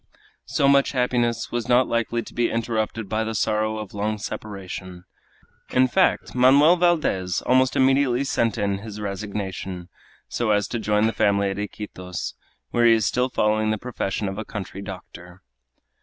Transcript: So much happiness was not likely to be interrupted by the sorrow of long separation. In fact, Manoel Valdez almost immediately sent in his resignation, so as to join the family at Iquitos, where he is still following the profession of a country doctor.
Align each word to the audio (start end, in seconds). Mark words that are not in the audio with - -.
So 0.47 0.67
much 0.67 0.93
happiness 0.93 1.51
was 1.51 1.69
not 1.69 1.87
likely 1.87 2.23
to 2.23 2.33
be 2.33 2.49
interrupted 2.49 3.07
by 3.07 3.23
the 3.23 3.35
sorrow 3.35 3.77
of 3.77 3.93
long 3.93 4.17
separation. 4.17 5.03
In 5.69 5.87
fact, 5.87 6.33
Manoel 6.33 6.75
Valdez 6.75 7.43
almost 7.45 7.75
immediately 7.75 8.23
sent 8.23 8.57
in 8.57 8.79
his 8.79 8.99
resignation, 8.99 9.89
so 10.27 10.49
as 10.49 10.67
to 10.69 10.79
join 10.79 11.05
the 11.05 11.13
family 11.13 11.51
at 11.51 11.59
Iquitos, 11.59 12.33
where 12.71 12.87
he 12.87 12.93
is 12.93 13.05
still 13.05 13.29
following 13.29 13.69
the 13.69 13.77
profession 13.77 14.27
of 14.27 14.39
a 14.39 14.43
country 14.43 14.81
doctor. 14.81 15.43